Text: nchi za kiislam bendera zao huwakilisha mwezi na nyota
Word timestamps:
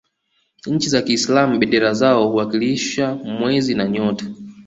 nchi 0.67 0.89
za 0.89 1.01
kiislam 1.01 1.59
bendera 1.59 1.93
zao 1.93 2.27
huwakilisha 2.29 3.15
mwezi 3.15 3.75
na 3.75 3.87
nyota 3.87 4.25